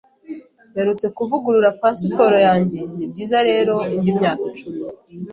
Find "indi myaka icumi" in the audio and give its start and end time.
3.95-4.83